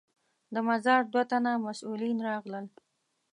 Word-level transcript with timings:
د 0.53 0.55
مزار 0.67 1.01
دوه 1.13 1.23
تنه 1.31 1.51
مسوولین 1.65 2.17
راغلل. 2.29 2.65